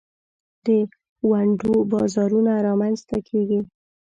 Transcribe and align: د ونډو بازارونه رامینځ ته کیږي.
د 0.65 0.67
ونډو 1.29 1.73
بازارونه 1.91 2.53
رامینځ 2.67 2.99
ته 3.09 3.17
کیږي. 3.27 3.59